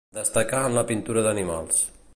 Destacà 0.17 0.61
en 0.69 0.79
la 0.79 0.85
pintura 0.93 1.27
d'animals. 1.29 1.87